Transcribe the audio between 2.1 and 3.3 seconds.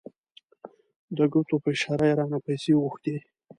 رانه پیسې وغوښتې.